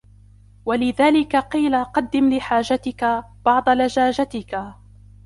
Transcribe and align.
وَلِذَلِكَ 0.65 1.35
قِيلَ 1.35 1.83
قَدِّمْ 1.83 2.29
لِحَاجَتِك 2.29 3.23
بَعْضَ 3.45 3.69
لَجَاجَتِك 3.69 4.73